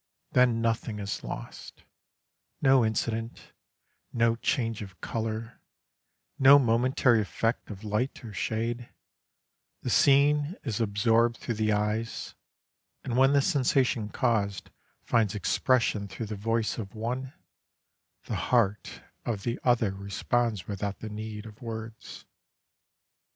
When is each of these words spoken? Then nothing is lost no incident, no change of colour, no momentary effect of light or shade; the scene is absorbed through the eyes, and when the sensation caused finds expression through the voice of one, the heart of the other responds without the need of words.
Then 0.31 0.61
nothing 0.63 0.97
is 0.97 1.23
lost 1.23 1.83
no 2.59 2.83
incident, 2.83 3.53
no 4.11 4.35
change 4.35 4.81
of 4.81 4.99
colour, 4.99 5.61
no 6.39 6.57
momentary 6.57 7.21
effect 7.21 7.69
of 7.69 7.83
light 7.83 8.25
or 8.25 8.33
shade; 8.33 8.89
the 9.83 9.91
scene 9.91 10.55
is 10.63 10.81
absorbed 10.81 11.37
through 11.37 11.53
the 11.53 11.71
eyes, 11.71 12.33
and 13.03 13.15
when 13.15 13.33
the 13.33 13.43
sensation 13.43 14.09
caused 14.09 14.71
finds 15.03 15.35
expression 15.35 16.07
through 16.07 16.25
the 16.25 16.35
voice 16.35 16.79
of 16.79 16.95
one, 16.95 17.33
the 18.25 18.35
heart 18.49 19.03
of 19.23 19.43
the 19.43 19.59
other 19.63 19.91
responds 19.91 20.67
without 20.67 20.97
the 21.01 21.09
need 21.09 21.45
of 21.45 21.61
words. 21.61 22.25